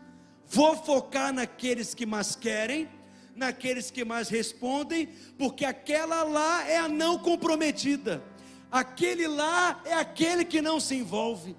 [0.48, 2.90] Vou focar naqueles que mais querem,
[3.36, 8.24] naqueles que mais respondem, porque aquela lá é a não comprometida.
[8.72, 11.56] Aquele lá é aquele que não se envolve.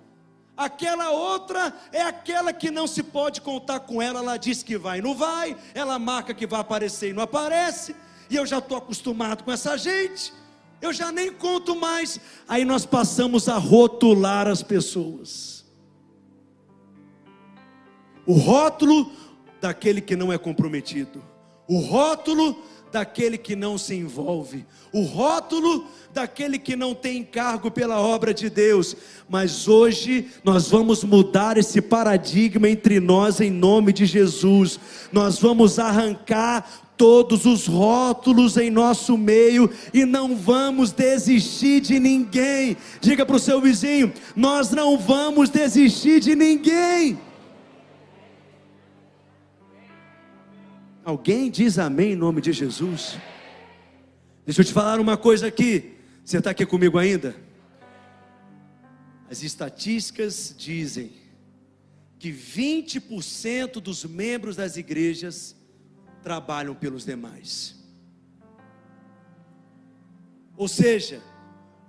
[0.57, 4.20] Aquela outra é aquela que não se pode contar com ela.
[4.20, 7.94] Ela diz que vai não vai, ela marca que vai aparecer e não aparece
[8.35, 10.33] e eu já estou acostumado com essa gente,
[10.83, 12.20] eu já nem conto mais.
[12.49, 15.64] Aí nós passamos a rotular as pessoas.
[18.27, 19.12] O rótulo
[19.61, 21.25] daquele que não é comprometido,
[21.68, 22.61] o rótulo
[22.94, 28.48] daquele que não se envolve, o rótulo daquele que não tem encargo pela obra de
[28.48, 28.94] Deus.
[29.28, 34.78] Mas hoje nós vamos mudar esse paradigma entre nós em nome de Jesus.
[35.11, 42.76] Nós vamos arrancar todos os rótulos em nosso meio e não vamos desistir de ninguém.
[43.00, 47.18] Diga para o seu vizinho: nós não vamos desistir de ninguém.
[51.05, 53.19] Alguém diz amém em nome de Jesus?
[54.47, 55.97] Deixa eu te falar uma coisa aqui.
[56.25, 57.37] Você está aqui comigo ainda?
[59.31, 61.12] As estatísticas dizem
[62.19, 65.55] que 20% dos membros das igrejas
[66.23, 67.77] trabalham pelos demais.
[70.57, 71.23] Ou seja,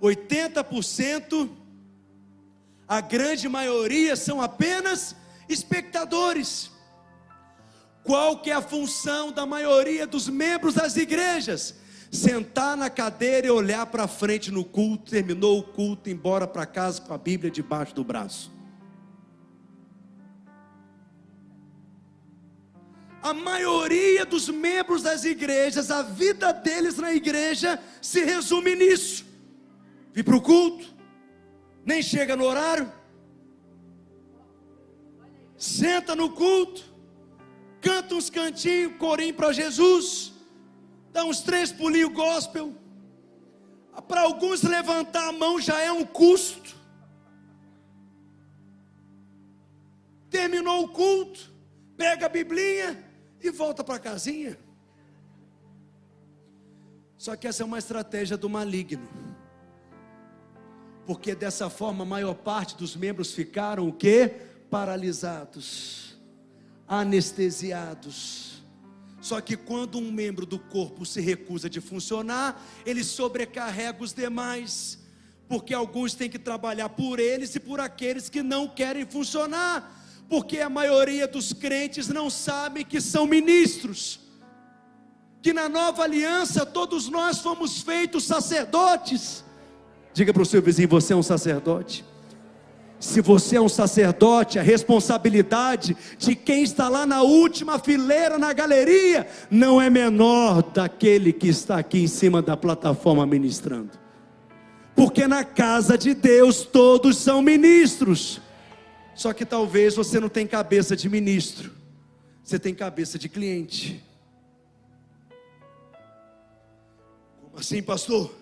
[0.02, 1.48] 80%,
[2.86, 5.16] a grande maioria são apenas
[5.48, 6.75] espectadores.
[8.06, 11.74] Qual que é a função da maioria dos membros das igrejas?
[12.10, 17.02] Sentar na cadeira e olhar para frente no culto, terminou o culto, embora para casa
[17.02, 18.56] com a Bíblia debaixo do braço.
[23.28, 29.26] a maioria dos membros das igrejas, a vida deles na igreja se resume nisso:
[30.12, 30.86] vir para o culto,
[31.84, 32.92] nem chega no horário,
[35.56, 36.84] senta no culto,
[37.86, 40.32] canta uns cantinhos, corim para Jesus,
[41.12, 42.74] dá uns três pulinhos gospel.
[44.08, 46.74] Para alguns levantar a mão já é um custo.
[50.28, 51.52] Terminou o culto,
[51.96, 53.04] pega a Biblinha,
[53.40, 54.58] e volta para casinha.
[57.16, 59.08] Só que essa é uma estratégia do maligno.
[61.06, 64.34] Porque dessa forma a maior parte dos membros ficaram o quê?
[64.68, 66.05] Paralisados,
[66.88, 68.62] anestesiados.
[69.20, 74.98] Só que quando um membro do corpo se recusa de funcionar, ele sobrecarrega os demais,
[75.48, 80.60] porque alguns têm que trabalhar por eles e por aqueles que não querem funcionar, porque
[80.60, 84.26] a maioria dos crentes não sabem que são ministros
[85.46, 89.44] que na nova aliança todos nós fomos feitos sacerdotes.
[90.12, 92.04] Diga para o seu vizinho: você é um sacerdote.
[92.98, 98.52] Se você é um sacerdote, a responsabilidade de quem está lá na última fileira na
[98.52, 103.90] galeria não é menor daquele que está aqui em cima da plataforma ministrando.
[104.94, 108.40] Porque na casa de Deus todos são ministros.
[109.14, 111.70] Só que talvez você não tem cabeça de ministro.
[112.42, 114.02] Você tem cabeça de cliente.
[117.54, 118.34] Assim, pastor?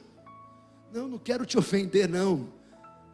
[0.92, 2.48] Não, não quero te ofender, não.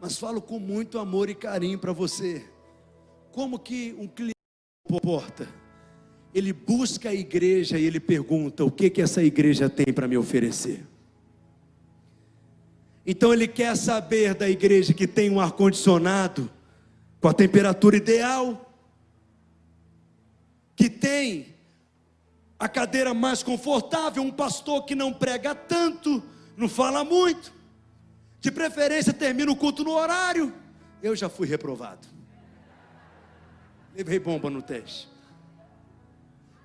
[0.01, 2.43] Mas falo com muito amor e carinho para você.
[3.31, 4.33] Como que um cliente
[4.99, 5.47] porta?
[6.33, 10.17] Ele busca a igreja e ele pergunta: o que que essa igreja tem para me
[10.17, 10.87] oferecer?
[13.05, 16.49] Então ele quer saber da igreja que tem um ar condicionado
[17.19, 18.73] com a temperatura ideal,
[20.75, 21.53] que tem
[22.57, 26.23] a cadeira mais confortável, um pastor que não prega tanto,
[26.57, 27.53] não fala muito,
[28.41, 30.53] de preferência termina o culto no horário.
[31.01, 32.07] Eu já fui reprovado.
[33.95, 35.07] Levei bomba no teste.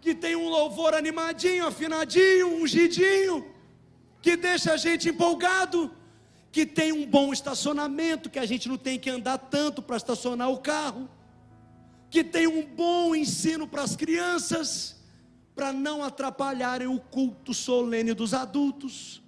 [0.01, 3.47] Que tem um louvor animadinho, afinadinho, ungidinho,
[4.23, 5.95] que deixa a gente empolgado,
[6.51, 10.51] que tem um bom estacionamento, que a gente não tem que andar tanto para estacionar
[10.51, 11.11] o carro,
[12.09, 14.97] que tem um bom ensino para as crianças
[15.55, 19.23] para não atrapalharem o culto solene dos adultos.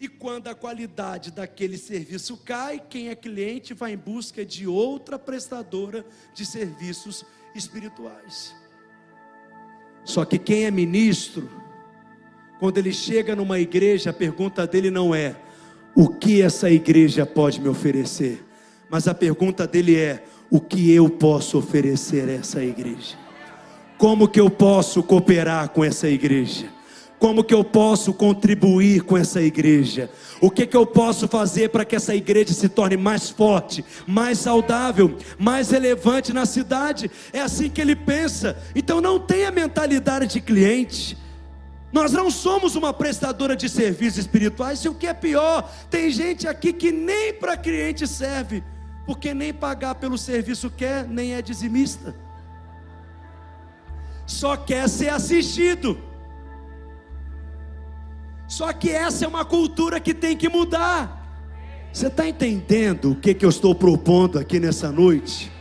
[0.00, 5.18] E quando a qualidade daquele serviço cai, quem é cliente vai em busca de outra
[5.18, 8.54] prestadora de serviços espirituais.
[10.04, 11.50] Só que quem é ministro,
[12.60, 15.34] quando ele chega numa igreja, a pergunta dele não é:
[15.96, 18.44] o que essa igreja pode me oferecer?
[18.88, 23.18] Mas a pergunta dele é: o que eu posso oferecer a essa igreja?
[23.98, 26.77] Como que eu posso cooperar com essa igreja?
[27.18, 30.10] Como que eu posso contribuir com essa igreja?
[30.40, 34.38] O que que eu posso fazer para que essa igreja se torne mais forte, mais
[34.38, 37.10] saudável, mais relevante na cidade?
[37.32, 38.56] É assim que ele pensa.
[38.74, 41.18] Então não tenha mentalidade de cliente.
[41.92, 46.46] Nós não somos uma prestadora de serviços espirituais, e o que é pior, tem gente
[46.46, 48.62] aqui que nem para cliente serve,
[49.06, 52.14] porque nem pagar pelo serviço quer, nem é dizimista
[54.28, 55.98] só quer ser assistido.
[58.48, 61.18] Só que essa é uma cultura que tem que mudar.
[61.92, 65.52] Você está entendendo o que, que eu estou propondo aqui nessa noite?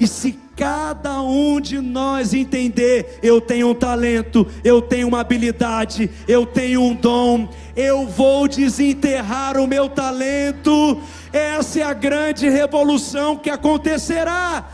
[0.00, 6.10] E se cada um de nós entender, eu tenho um talento, eu tenho uma habilidade,
[6.26, 11.00] eu tenho um dom, eu vou desenterrar o meu talento.
[11.32, 14.68] Essa é a grande revolução que acontecerá.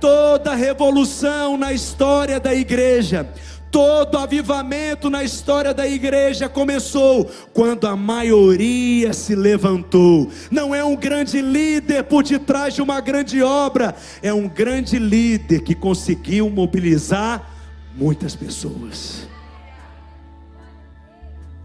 [0.00, 3.30] Toda revolução na história da igreja,
[3.70, 10.30] todo avivamento na história da igreja começou quando a maioria se levantou.
[10.50, 15.60] Não é um grande líder por detrás de uma grande obra, é um grande líder
[15.60, 17.48] que conseguiu mobilizar
[17.94, 19.28] muitas pessoas.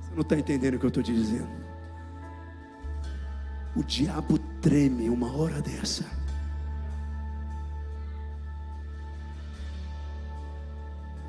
[0.01, 1.65] Você não está entendendo o que eu estou te dizendo?
[3.75, 6.05] O diabo treme uma hora dessa.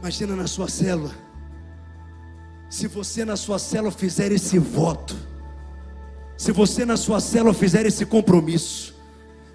[0.00, 1.14] Imagina na sua célula.
[2.68, 5.16] Se você na sua célula fizer esse voto,
[6.36, 8.94] se você na sua célula fizer esse compromisso,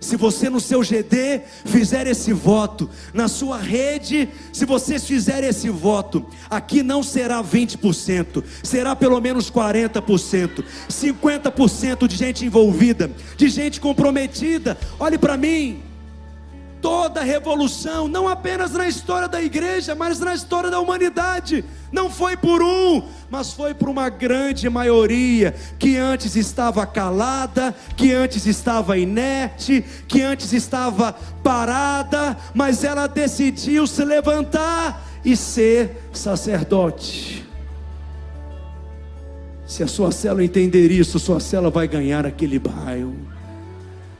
[0.02, 5.70] se você no seu GD fizer esse voto, na sua rede, se vocês fizerem esse
[5.70, 13.80] voto, aqui não será 20%, será pelo menos 40%, 50% de gente envolvida, de gente
[13.80, 14.76] comprometida.
[15.00, 15.84] Olhe para mim,
[16.82, 22.36] toda revolução, não apenas na história da igreja, mas na história da humanidade, não foi
[22.36, 28.98] por um, mas foi por uma grande maioria que antes estava calada, que antes estava
[28.98, 31.14] inerte, que antes estava
[31.44, 37.46] parada, mas ela decidiu se levantar e ser sacerdote.
[39.68, 43.16] Se a sua célula entender isso, sua célula vai ganhar aquele bairro.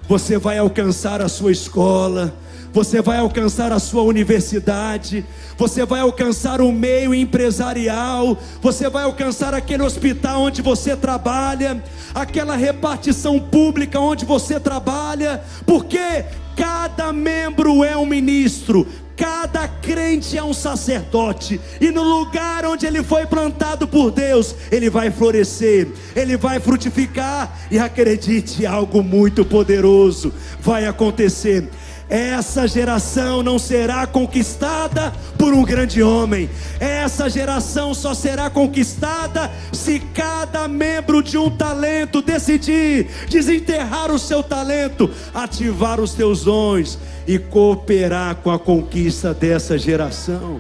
[0.08, 2.34] Você vai alcançar a sua escola,
[2.74, 5.26] você vai alcançar a sua universidade,
[5.58, 12.56] você vai alcançar o meio empresarial, você vai alcançar aquele hospital onde você trabalha, aquela
[12.56, 18.88] repartição pública onde você trabalha, porque cada membro é um ministro,
[19.22, 24.90] Cada crente é um sacerdote, e no lugar onde ele foi plantado por Deus, ele
[24.90, 31.70] vai florescer, ele vai frutificar, e acredite, algo muito poderoso vai acontecer.
[32.12, 36.50] Essa geração não será conquistada por um grande homem.
[36.78, 44.44] Essa geração só será conquistada se cada membro de um talento decidir desenterrar o seu
[44.44, 50.60] talento, ativar os teus dons e cooperar com a conquista dessa geração.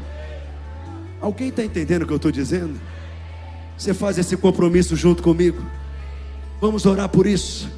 [1.20, 2.80] Alguém está entendendo o que eu estou dizendo?
[3.78, 5.62] Você faz esse compromisso junto comigo?
[6.62, 7.70] Vamos orar por isso?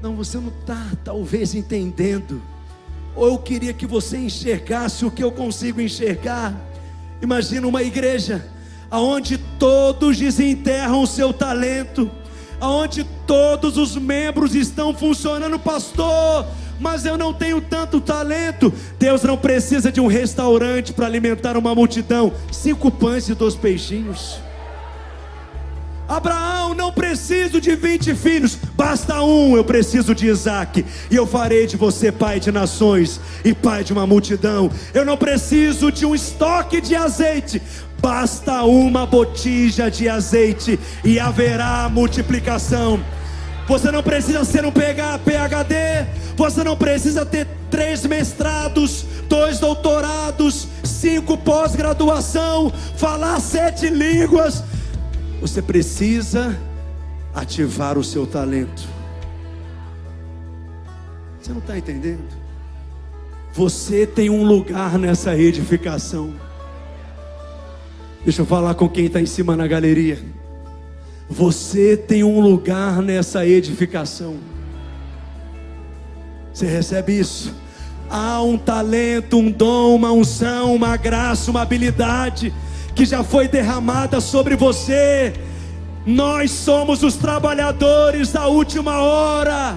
[0.00, 2.53] Não, você não está talvez entendendo
[3.16, 6.54] ou eu queria que você enxergasse o que eu consigo enxergar.
[7.22, 8.44] Imagina uma igreja
[8.90, 12.10] aonde todos desenterram o seu talento,
[12.60, 16.46] aonde todos os membros estão funcionando, pastor.
[16.78, 18.72] Mas eu não tenho tanto talento.
[18.98, 22.32] Deus não precisa de um restaurante para alimentar uma multidão.
[22.50, 24.38] Cinco pães e dois peixinhos.
[26.08, 31.66] Abraão, não preciso de 20 filhos, basta um, eu preciso de Isaac, e eu farei
[31.66, 34.70] de você pai de nações e pai de uma multidão.
[34.92, 37.62] Eu não preciso de um estoque de azeite,
[38.02, 43.02] basta uma botija de azeite, e haverá multiplicação.
[43.66, 51.38] Você não precisa ser um PhD, você não precisa ter três mestrados, dois doutorados, cinco
[51.38, 54.62] pós-graduação, falar sete línguas
[55.46, 56.58] você precisa
[57.34, 58.88] ativar o seu talento.
[61.38, 62.24] Você não está entendendo?
[63.52, 66.32] Você tem um lugar nessa edificação.
[68.24, 70.18] Deixa eu falar com quem está em cima na galeria.
[71.28, 74.38] Você tem um lugar nessa edificação.
[76.54, 77.54] Você recebe isso?
[78.08, 82.50] Há um talento, um dom, uma unção, uma graça, uma habilidade
[82.94, 85.32] que já foi derramada sobre você.
[86.06, 89.76] Nós somos os trabalhadores da última hora.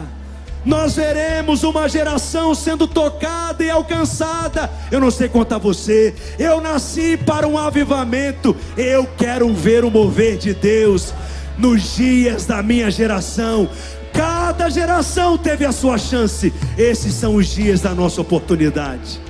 [0.66, 4.70] Nós veremos uma geração sendo tocada e alcançada.
[4.92, 8.54] Eu não sei a você, eu nasci para um avivamento.
[8.76, 11.14] Eu quero ver o mover de Deus
[11.58, 13.70] nos dias da minha geração.
[14.12, 16.54] Cada geração teve a sua chance.
[16.78, 19.22] Esses são os dias da nossa oportunidade.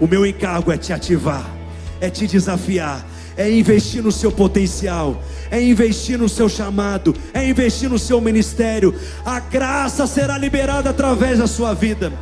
[0.00, 1.48] O meu encargo é te ativar,
[2.00, 3.06] é te desafiar,
[3.36, 8.94] é investir no seu potencial, é investir no seu chamado, é investir no seu ministério.
[9.24, 12.12] A graça será liberada através da sua vida.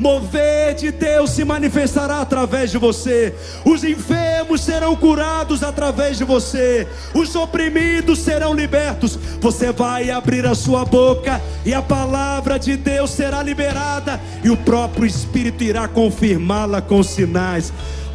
[0.00, 3.34] Mover de Deus se manifestará através de você.
[3.66, 6.88] Os enfermos serão curados através de você.
[7.12, 9.18] Os oprimidos serão libertos.
[9.42, 14.56] Você vai abrir a sua boca e a palavra de Deus será liberada e o
[14.56, 17.70] próprio Espírito irá confirmá-la com sinais.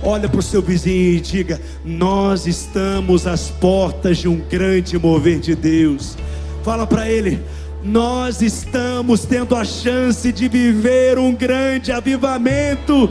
[0.07, 5.39] Olha para o seu vizinho e diga: Nós estamos às portas de um grande mover
[5.39, 6.15] de Deus.
[6.63, 7.41] Fala para ele:
[7.83, 13.09] Nós estamos tendo a chance de viver um grande avivamento.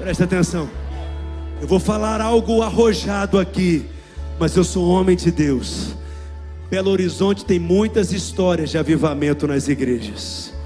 [0.00, 0.68] Presta atenção.
[1.62, 3.86] Eu vou falar algo arrojado aqui,
[4.38, 5.96] mas eu sou homem de Deus.
[6.68, 10.59] Belo Horizonte tem muitas histórias de avivamento nas igrejas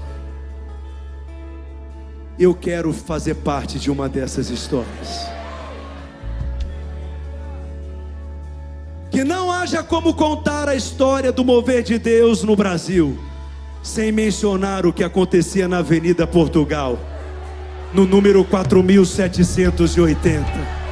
[2.37, 5.25] eu quero fazer parte de uma dessas histórias.
[9.09, 13.17] Que não haja como contar a história do mover de Deus no Brasil,
[13.81, 16.99] sem mencionar o que acontecia na Avenida Portugal,
[17.93, 20.85] no número 4780.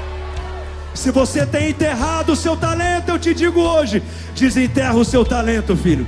[0.93, 4.01] Se você tem enterrado o seu talento, eu te digo hoje:
[4.35, 6.07] desenterra o seu talento, filho.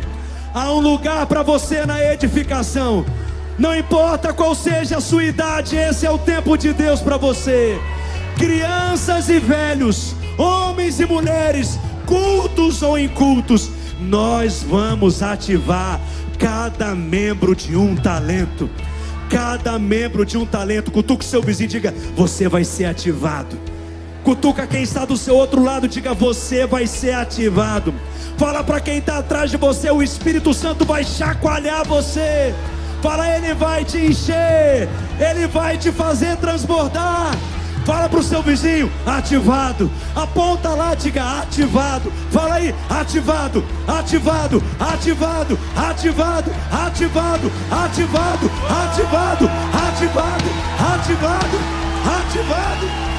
[0.54, 3.06] Há um lugar para você na edificação.
[3.58, 7.80] Não importa qual seja a sua idade, esse é o tempo de Deus para você.
[8.38, 16.02] Crianças e velhos, homens e mulheres, cultos ou incultos, nós vamos ativar
[16.38, 18.70] cada membro de um talento.
[19.30, 20.92] Cada membro de um talento.
[20.92, 23.58] Cutuca o seu vizinho e diga: Você vai ser ativado.
[24.24, 27.94] Cutuca quem está do seu outro lado, diga: Você vai ser ativado.
[28.38, 32.54] Fala para quem está atrás de você: O Espírito Santo vai chacoalhar você.
[33.02, 34.90] Fala, Ele vai te encher,
[35.20, 37.32] Ele vai te fazer transbordar.
[37.86, 39.92] Fala para o seu vizinho, ativado.
[40.16, 42.12] Aponta lá, diga ativado.
[42.32, 46.42] Fala aí, ativado, ativado, ativado, ativado,
[46.76, 51.60] ativado, ativado, ativado, ativado, ativado,
[52.20, 53.15] ativado.